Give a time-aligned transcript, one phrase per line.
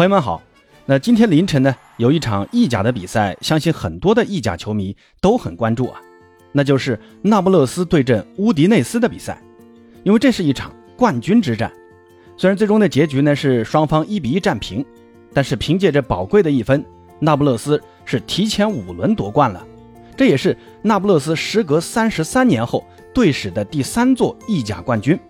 [0.00, 0.42] 朋友们好，
[0.86, 6.00] 那今天凌晨呢，有一场意甲的比赛，相信很多的意甲球迷都很关注啊，
[6.52, 9.38] 那就是那不勒斯对阵乌迪内斯的比赛，
[10.02, 11.70] 因为这是一场冠军之战。
[12.38, 14.82] 虽然最终的结局呢是双方一比一战平，
[15.34, 16.82] 但是凭借着宝贵的一分，
[17.18, 19.62] 那不勒斯是提前五轮夺冠了，
[20.16, 25.20] 这也是那不勒斯时隔三十三年后队史的第三座意甲冠军。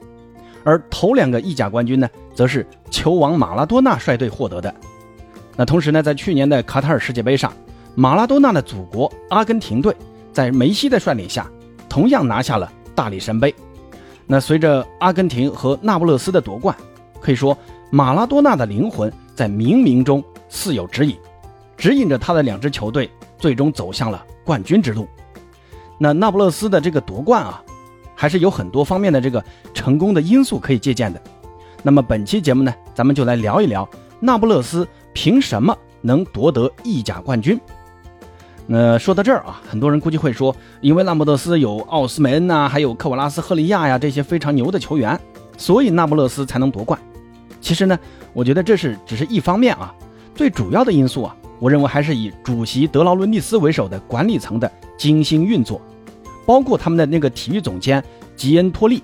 [0.65, 4.75] 而头两个意甲冠军呢，则是球王马拉多纳率队获得的。
[5.57, 7.53] 那同时呢，在去年的卡塔尔世界杯上，
[7.95, 9.95] 马拉多纳的祖国阿根廷队
[10.33, 11.51] 在梅西的率领下，
[11.89, 13.55] 同样拿下了大力神杯。
[14.27, 16.75] 那随着阿根廷和那不勒斯的夺冠，
[17.21, 17.57] 可以说
[17.91, 21.17] 马拉多纳的灵魂在冥冥中似有指引，
[21.77, 25.09] 指引着他的两支球队最终走向了冠军之路。
[25.99, 27.63] 那那不勒斯的这个夺冠啊。
[28.21, 29.43] 还是有很多方面的这个
[29.73, 31.19] 成功的因素可以借鉴的。
[31.83, 33.89] 那么本期节目呢，咱们就来聊一聊
[34.21, 37.59] 那不勒斯凭什么能夺得意甲冠军。
[38.67, 45.19] 那说到这儿啊，很多人估计会说，因为那不勒斯有奥斯梅恩呐，还有科瓦拉斯赫利亚呀这些非常牛的球员，
[45.57, 47.01] 所以那不勒斯才能夺冠。
[47.59, 47.99] 其实呢，
[48.35, 49.95] 我觉得这是只是一方面啊，
[50.35, 55.81] 最主要的因素啊，我认为还是以主席德劳伦蒂斯为首的管理层的精心运作。
[56.47, 58.03] 包括他们的那个体育总监
[58.37, 59.03] 吉恩托利，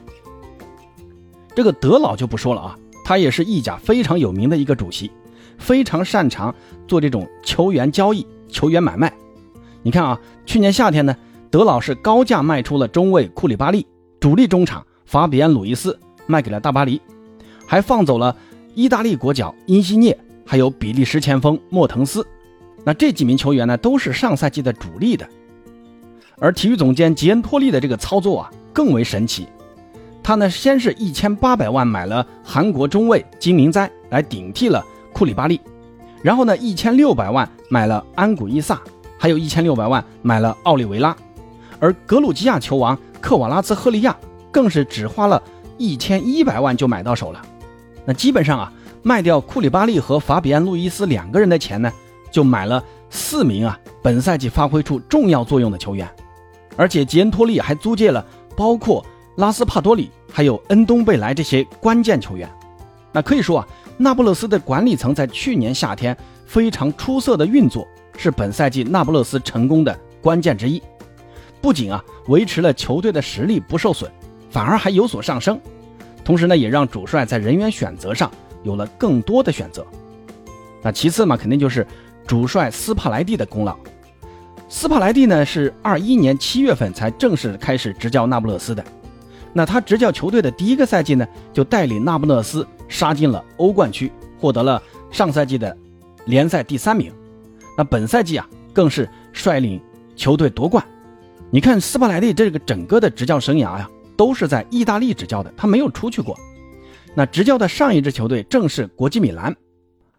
[1.54, 5.10] 这个德老就不说了啊，他也是意甲非常有名的一个主席，
[5.58, 6.54] 非常擅长
[6.88, 9.12] 做这种球员交易、球员买卖。
[9.82, 11.16] 你看啊，去年夏天呢，
[11.50, 13.86] 德老是高价卖出了中卫库里巴利，
[14.18, 17.00] 主力中场法比安·鲁伊斯卖给了大巴黎，
[17.66, 18.36] 还放走了
[18.74, 22.26] 意大利国脚因西涅，还有比利时前锋莫腾斯。
[22.84, 25.28] 那这几名球员呢，都是上赛季的主力的。
[26.38, 29.46] 而体育总监吉恩托利的这个操作啊更为神奇，
[30.22, 34.84] 他呢先是一千八百万买了韩国中卫金明哉来顶替了
[35.14, 35.60] 库里巴利，
[36.22, 38.80] 然后呢一千六百万买了安古伊萨，
[39.18, 41.16] 还有一千六百万买了奥利维拉，
[41.80, 44.14] 而格鲁吉亚球王克瓦拉兹赫利亚
[44.50, 45.42] 更是只花了
[45.78, 47.40] 一千一百万就买到手了。
[48.04, 48.72] 那基本上啊
[49.02, 51.90] 卖掉库里巴利和法比安路易斯两个人的钱呢，
[52.30, 56.06] 就买了四名啊本赛季发挥出重要作用的球员。
[56.76, 58.24] 而且吉恩托利还租借了
[58.56, 59.04] 包括
[59.36, 62.50] 拉斯帕多里还有恩东贝莱这些关键球员，
[63.12, 66.16] 那可以说啊，那不勒斯的管理层在去年夏天
[66.46, 70.82] 非常出色的运作，是本赛季那不勒斯成功的关键之一。
[71.60, 74.10] 不仅啊维持了球队的实力不受损，
[74.50, 75.60] 反而还有所上升。
[76.24, 78.30] 同时呢，也让主帅在人员选择上
[78.62, 79.86] 有了更多的选择。
[80.82, 81.86] 那其次嘛，肯定就是
[82.26, 83.76] 主帅斯帕莱蒂的功劳。
[84.68, 88.84] 斯帕莱蒂呢是二一年七月份才正式开始执教那不勒斯的，
[89.52, 94.10] 那他执教球队的第一个赛季呢，就带领那不勒斯杀进了欧冠区，
[94.40, 95.76] 获得了上赛季的
[96.24, 97.12] 联赛第三名。
[97.78, 99.80] 那本赛季啊，更是率领
[100.16, 100.84] 球队夺冠。
[101.48, 106.36] 你看斯帕莱蒂这个整个的执教生涯呀，都是在意大利执教的，他没有出去过。
[107.14, 109.54] 那执教的上一支球队正是国际米兰，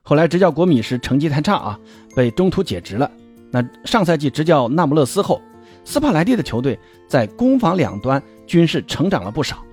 [0.03, 1.79] 后来执教国米时成绩太差啊，
[2.15, 3.11] 被中途解职了。
[3.51, 5.41] 那上赛季执教那不勒斯后，
[5.85, 6.77] 斯帕莱蒂的球队
[7.07, 9.63] 在攻防两端均是成长了不少。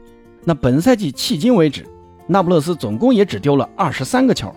[0.45, 1.87] 那本赛季迄今为止，
[2.27, 4.55] 那不勒斯总共也只丢了二十三个球，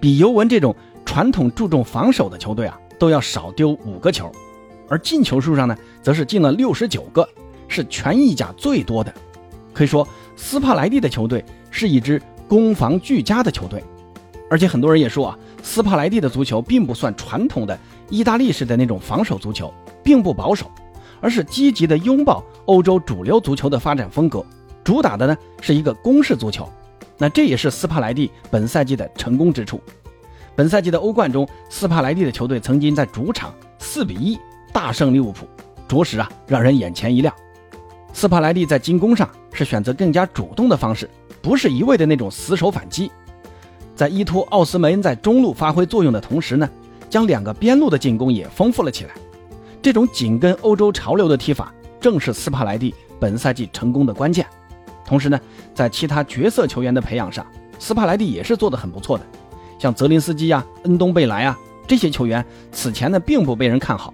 [0.00, 0.74] 比尤文这种
[1.04, 4.30] 传统注重防守的球队啊都要少丢五个球。
[4.88, 7.28] 而进球数上呢，则是进了六十九个，
[7.66, 9.12] 是全意甲最多的。
[9.74, 10.06] 可以说，
[10.36, 13.82] 斯帕莱蒂的球队是一支攻防俱佳的球队。
[14.50, 17.78] 而且很多人也说啊，斯帕莱蒂的足球并不算传统的。
[18.08, 20.70] 意大利式的那种防守足球并不保守，
[21.20, 24.46] 而是积极的拥抱欧洲主流足球的发展风格，
[24.84, 26.68] 主打的呢是一个攻势足球。
[27.18, 29.80] 那这也是斯帕莱蒂本赛季的成功之处。
[30.54, 34.38] 本赛季的欧冠中，斯帕莱蒂的球队曾经在主场四比一
[34.72, 35.48] 大胜利物浦，
[35.88, 37.34] 着实啊让人眼前一亮。
[38.12, 41.10] 斯帕莱蒂在进攻上是选择更加主动的方式，
[41.42, 43.10] 不是一味的那种死守反击，
[43.96, 46.68] 在依托奥斯梅恩在中路发挥作用的同时呢。
[47.08, 49.14] 将两个边路的进攻也丰富了起来，
[49.80, 54.44] 这种紧跟欧洲潮流的踢法，正是斯帕莱蒂本赛季成功的关键。
[55.04, 55.40] 同时呢，
[55.72, 57.46] 在其他角色球员的培养上，
[57.78, 59.24] 斯帕莱蒂也是做得很不错的。
[59.78, 61.56] 像泽林斯基呀、恩东贝莱啊
[61.86, 64.12] 这些球员，此前呢并不被人看好，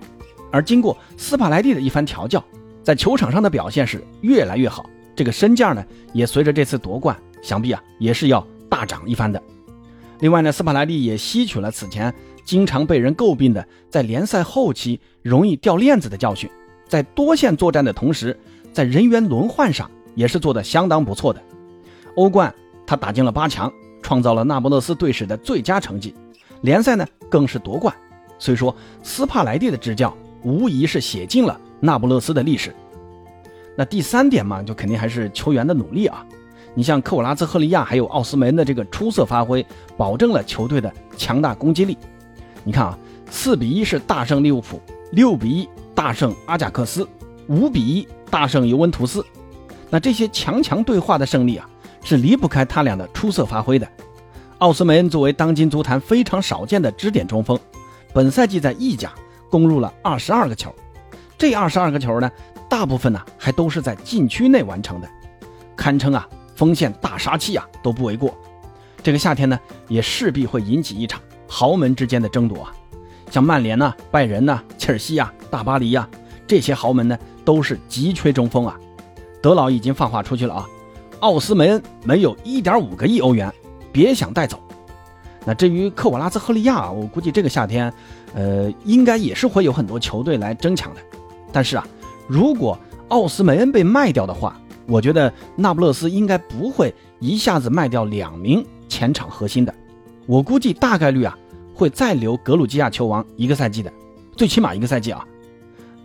[0.50, 2.44] 而经过斯帕莱蒂的一番调教，
[2.84, 4.84] 在球场上的表现是越来越好。
[5.16, 5.82] 这个身价呢，
[6.12, 9.42] 也随着这次夺冠，想必啊也是要大涨一番的。
[10.22, 12.14] 另外呢，斯帕莱蒂也吸取了此前。
[12.44, 16.48] 经常被人诟病的，在联赛后期容易掉链子的教训，
[16.88, 18.38] 在多线作战的同时，
[18.72, 21.42] 在人员轮换上也是做得相当不错的。
[22.16, 22.52] 欧冠
[22.86, 26.14] 他打进了八强，创造了那不勒斯队史的最佳成绩，
[26.60, 27.92] 联赛呢更是夺冠。
[28.38, 32.72] 所以说，斯帕莱蒂的执教无疑是写进了那不勒斯的历史。
[33.76, 36.24] 那第三点嘛，就肯定还是球员的努力啊。
[36.74, 39.64] 你像科瓦拉兹赫利亚还有奥斯梅恩的这个出色发挥，
[39.96, 41.98] 保证了球队的强大攻击力。
[42.64, 42.98] 你看啊，
[43.30, 44.80] 四比一是大胜利物浦，
[45.10, 47.06] 六比一大胜阿贾克斯，
[47.48, 49.24] 五比一大胜尤文图斯。
[49.90, 51.68] 那这些强强对话的胜利啊，
[52.02, 53.86] 是离不开他俩的出色发挥的。
[54.58, 57.58] 奥斯梅恩作为当今足坛非常少见的支点中锋，
[58.14, 59.12] 本赛季在意甲
[59.50, 60.74] 攻入了二十二个球，
[61.36, 62.30] 这二十二个球呢，
[62.70, 65.08] 大部分呢还都是在禁区内完成的，
[65.76, 66.26] 堪称啊。
[66.54, 68.34] 锋线大杀器啊都不为过，
[69.02, 69.58] 这个夏天呢
[69.88, 72.72] 也势必会引起一场豪门之间的争夺啊，
[73.30, 76.08] 像曼联呐、拜仁呐、切尔西呀、大巴黎呀
[76.46, 78.78] 这些豪门呢都是急缺中锋啊。
[79.42, 80.68] 德老已经放话出去了啊，
[81.20, 83.52] 奥斯梅恩没有一点五个亿欧元，
[83.90, 84.60] 别想带走。
[85.44, 87.92] 那至于克瓦拉兹赫利亚，我估计这个夏天，
[88.34, 91.00] 呃，应该也是会有很多球队来争抢的。
[91.50, 91.84] 但是啊，
[92.28, 92.78] 如果
[93.08, 94.56] 奥斯梅恩被卖掉的话，
[94.86, 99.74] 我觉得那不勒斯应该不会一下子卖掉两名前场核心的，
[100.26, 101.38] 我估计大概率啊
[101.74, 103.92] 会再留格鲁吉亚球王一个赛季的，
[104.36, 105.24] 最起码一个赛季啊。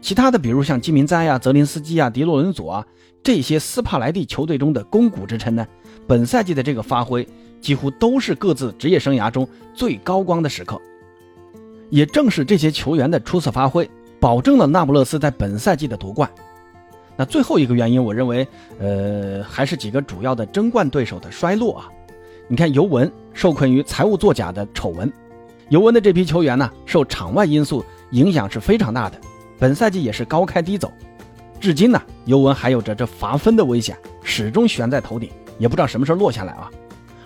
[0.02, 2.86] 其他的比如像基民哉呀、泽林斯基啊、迪洛伦佐啊
[3.24, 5.68] 这些斯帕莱蒂球队中的肱骨之称呢，
[6.06, 7.28] 本赛季的这个发挥
[7.60, 10.80] 几乎都是各自职业生涯中最高光的时刻。
[11.90, 13.90] 也正是这些球员的出色发挥，
[14.20, 16.30] 保证了那不勒斯在本赛季的夺冠。
[17.18, 18.48] 那最后一个原因，我认为，
[18.80, 21.90] 呃，还是几个主要的争冠对手的衰落啊。
[22.48, 25.12] 你看，尤文受困于财务作假的丑闻，
[25.70, 29.20] 尤文的这批球员呢，受场外因素影响是非常大的，
[29.58, 30.94] 本赛季也是高开低走，
[31.60, 36.70] 至今呢，尤文还有着这罚分的危险，始终悬在头顶，也不知道什么时候落下来啊。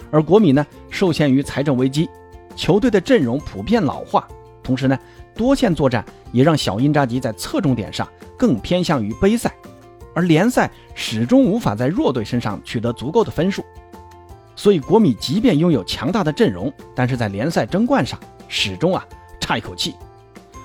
[0.09, 2.09] 而国米呢，受限于财政危机，
[2.55, 4.25] 球队的阵容普遍老化，
[4.63, 4.97] 同时呢，
[5.35, 8.07] 多线作战也让小因扎吉在侧重点上
[8.37, 9.53] 更偏向于杯赛。
[10.13, 13.63] 而联赛始终无法在弱队身上取得足够的分数，
[14.55, 19.05] 所以国米即便拥有强大的阵容，但是在联赛争冠上始终啊
[19.39, 19.95] 差一口气。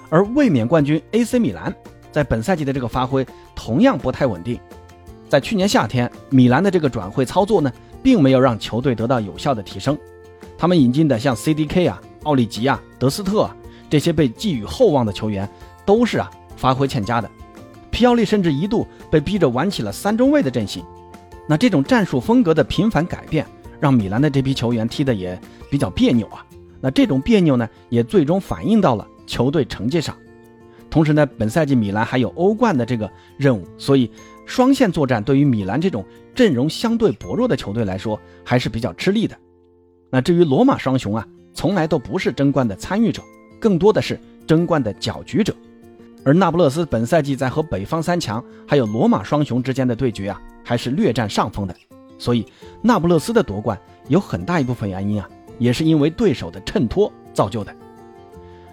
[0.08, 1.74] 而卫冕冠军 AC 米兰
[2.12, 4.58] 在本赛季的这个发挥同样不太稳定。
[5.28, 7.72] 在去年夏天，米兰的这个转会操作呢，
[8.02, 9.98] 并没有让球队得到有效的提升。
[10.56, 13.56] 他们引进的像 CDK 啊、奥利吉啊、德斯特啊
[13.90, 15.48] 这些被寄予厚望的球员，
[15.84, 17.28] 都是啊发挥欠佳的。
[17.96, 20.84] 皮奥利甚至一度被逼着玩起了三中卫的阵型，
[21.48, 23.46] 那这种战术风格的频繁改变，
[23.80, 25.40] 让米兰的这批球员踢得也
[25.70, 26.44] 比较别扭啊。
[26.78, 30.14] 那这种别扭呢，也最终反映到了球队成绩上。
[30.90, 34.10] 同时呢，本赛季米兰还有欧冠的这个任务，所以
[34.44, 36.04] 双线作战对于米兰这种
[36.34, 39.34] 阵容相对薄弱的球队来说还是比较吃力的。
[40.10, 43.22] 那至于罗马双雄啊，从来都不是争冠的参与者，
[43.58, 45.56] 更多的是争冠的搅局者。
[46.26, 51.76] 而那不勒斯本赛季在和北方三强还有罗马双雄之间的对决啊，还是略占上风的。
[52.18, 52.44] 所以
[52.82, 53.78] 那不勒斯的夺冠
[54.08, 57.72] 有很大一部分原因啊，也是因为对手的衬托造就的。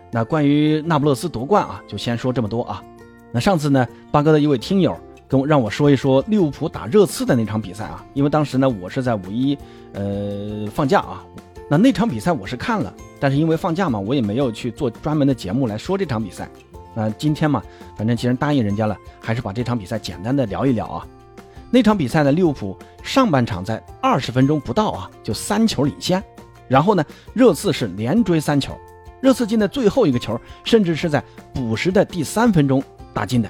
[0.10, 2.84] 那关于那不勒斯夺冠啊，就先说这么多啊。
[3.32, 9.56] 那上次呢，八哥的一位听友跟我让我说一说利物浦打热刺的那场比赛啊，因为当时呢我是在五一
[9.94, 11.24] 呃放假啊，
[11.70, 16.50] 那那场比赛我是看了，但是因为放假嘛，我也没有去做专门的节目来说这场比赛。
[16.96, 17.62] 那今天嘛，
[17.98, 21.08] 反正既然答应人家了，还是把这场比赛简单的聊一聊啊。
[21.72, 26.24] 那场比赛呢，利物浦上半场在二十分钟不到啊，就三球领先，
[26.68, 28.78] 然后呢，热刺是连追三球，
[29.22, 33.50] 热刺进的最后一个球，甚至是在补时的第三分钟打进的。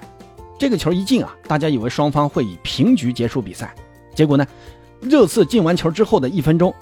[0.58, 3.76] 这个球一进啊，大家以为双方会以平局结束比赛，
[4.16, 4.48] 结果呢，
[5.02, 6.74] 热刺进完球之后的一分钟，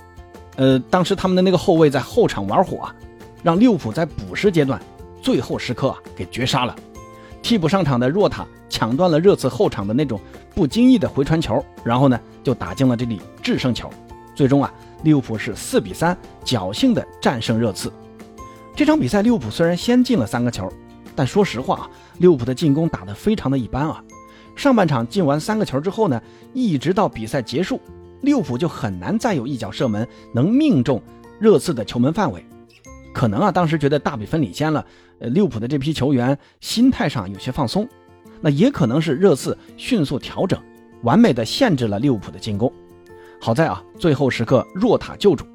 [0.57, 2.95] 呃，当时他们的那个后卫在后场玩火啊，
[3.41, 4.79] 让利物浦在补时阶段。
[5.21, 6.75] 最后时刻啊，给绝杀了。
[7.41, 10.19] 替补上场的若塔抢断了热刺后场的那种
[10.53, 13.89] 不经意的回传球，然后呢就打进了这里制胜球。
[14.35, 14.71] 最终啊，
[15.03, 17.91] 利物浦是四比三侥幸的战胜热刺。
[18.75, 20.71] 这场比赛利物浦虽然先进了三个球，
[21.15, 24.03] 但说实话啊，利物浦的进攻打得非常的一般啊。
[24.55, 26.21] 上半场进完三个球之后呢，
[26.53, 27.79] 一直到比赛结束，
[28.21, 31.01] 利物浦就很难再有一脚射门能命中
[31.39, 32.45] 热刺的球门范围。
[33.13, 34.85] 可能啊，当时觉得大比分领先了。
[35.19, 37.87] 呃，利物浦的这批球员心态上有些放松，
[38.39, 40.59] 那也可能是热刺迅速调整，
[41.03, 42.71] 完美的限制了利物浦的进攻。
[43.39, 45.45] 好在啊，最后时刻若塔救主，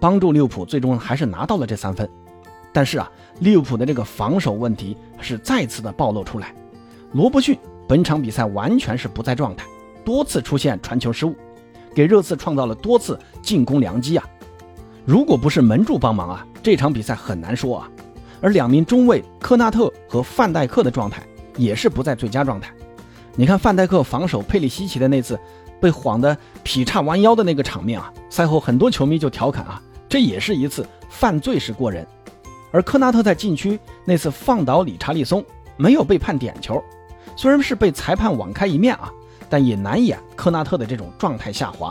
[0.00, 2.08] 帮助利物浦最终还是拿到了这三分。
[2.72, 6.54] 但是啊，利物浦的这个防守问题是再次的暴露出来。
[7.12, 7.58] 罗伯逊
[7.88, 9.66] 本场比赛完全是不在状态，
[10.04, 11.34] 多次出现传球失误，
[11.94, 14.24] 给热刺创造了多次进攻良机啊。
[15.08, 17.88] 如果不是门柱帮忙啊，这场比赛很难说啊。
[18.42, 21.22] 而两名中卫科纳特和范戴克的状态
[21.56, 22.70] 也是不在最佳状态。
[23.34, 25.40] 你看范戴克防守佩里西奇的那次
[25.80, 32.06] 被晃得劈叉弯腰的那个场面啊，赛后很多球迷就调侃啊，这也是一次犯罪式过人。
[32.70, 35.42] 而科纳特在禁区那次放倒理查利松
[35.78, 36.84] 没有被判点球，
[37.34, 39.10] 虽然是被裁判网开一面啊，
[39.48, 41.90] 但也难掩科纳特的这种状态下滑。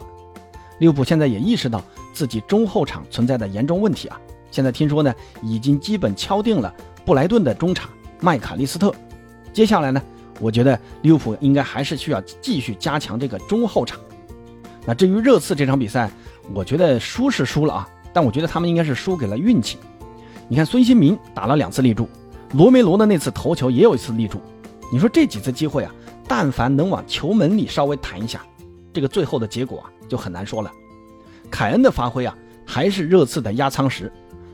[0.77, 1.81] 利物浦现在也意识到
[2.17, 4.19] 自己中后场存在的严重问题啊。
[4.49, 6.73] 现在听说呢，已经基本敲定了
[7.05, 8.91] 布莱顿的中场麦卡利斯特。
[9.53, 10.01] 接下来呢，
[10.39, 13.99] 我觉得利物浦应该还是需要继续加强这个中后场。
[14.83, 16.09] 那至于热刺这场比赛，
[16.55, 19.77] 我觉得输是输了啊，但我觉得他们应该是输给了运气。
[20.47, 22.09] 你看孙兴民打了两次立柱，
[22.53, 24.41] 罗梅罗的那次头球也有一次立柱。
[24.91, 25.93] 你说这几次机会啊，
[26.27, 28.41] 但凡能往球门里稍微弹一下，
[28.91, 30.71] 这个最后的结果啊就很难说了。
[31.49, 32.35] 凯恩的发挥啊，
[32.65, 34.11] 还是热刺的压舱石。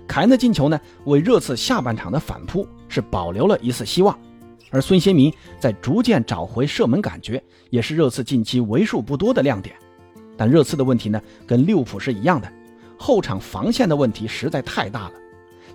[0.08, 4.18] 凯恩的进球呢，为热刺下半场的反扑是保留了一丝希望，
[4.70, 9.76] 而孙兴民在逐渐找回射门感觉，也是热刺近期为数不多的亮点。
[10.36, 12.52] 但热刺的问题呢，跟利物浦是一样的，
[12.98, 15.14] 后场防线的问题实在太大了。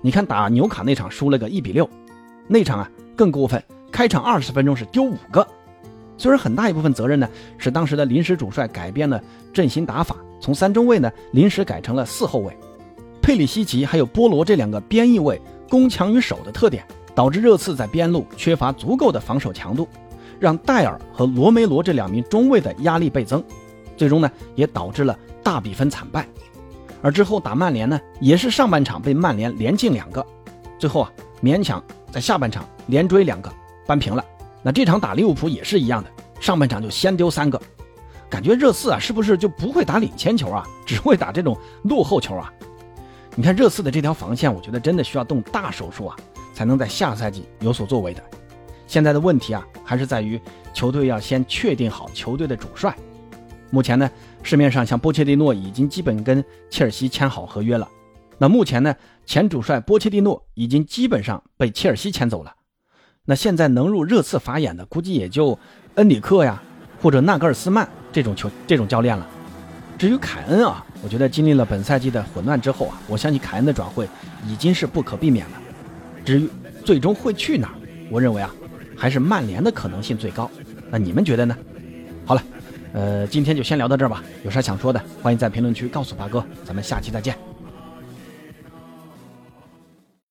[0.00, 1.88] 你看打纽卡那场输了个一比六，
[2.46, 5.46] 那场啊更过分，开场二十分钟是丢五个。
[6.16, 9.22] 虽然很大一部分责任呢是当时的临时主帅改变了
[9.52, 12.56] 阵型打法，从三中卫呢临时改成了四后卫。
[13.20, 19.86] 佩里西奇还有波罗这两个边翼位攻强于守的特点，导致热刺在边路缺乏足够的防守强度，
[20.40, 23.44] 让戴尔和罗梅罗这两名中卫的压力倍增，
[23.96, 26.26] 最终呢也导致了大比分惨败。
[27.02, 30.24] 而之后打曼联呢，也是上半场被曼联连进两个，
[30.78, 33.52] 最后啊勉强在下半场连追两个
[33.86, 34.24] 扳平了。
[34.62, 37.60] 那这场打利物浦也是一样的，上半场就先丢三个，
[38.30, 42.52] 感觉热刺啊是不是就不会打领先球啊， 只会打这种落后球啊？
[43.34, 46.16] 你看热刺的这条防线，我觉得真的需要动大手术啊，
[46.52, 48.22] 才能在下赛季有所作为的。
[48.86, 50.40] 现在的问题啊，还是在于
[50.72, 52.94] 球队要先确定好球队的主帅。
[53.70, 54.10] 目前呢，
[54.42, 57.86] 市面上像波切蒂诺已经基本跟切尔西签好合约了。
[58.38, 58.94] 那目前呢，
[59.26, 62.54] 前主帅波切蒂诺已经基本上被切尔西签走了。
[63.26, 65.58] 那现在能入热刺法眼的，估计也就
[65.96, 66.62] 恩里克呀，
[67.02, 69.24] 或者纳格尔斯曼这种球这种教练了。
[69.96, 70.84] 至于凯恩啊。
[71.00, 74.04] 我觉得经历了本赛季的混乱之后啊，我相信凯恩的转会
[74.48, 75.52] 已经是不可避免了。
[76.24, 76.50] 至于
[76.84, 77.74] 最终会去哪儿，
[78.10, 78.50] 我认为啊，
[78.96, 80.50] 还是曼联的可能性最高。
[80.90, 81.56] 那你们觉得呢？
[82.26, 82.42] 好了，
[82.94, 84.24] 呃，今天就先聊到这儿吧。
[84.42, 86.44] 有啥想说的，欢迎在评论区告诉八哥。
[86.64, 87.47] 咱们下期再见。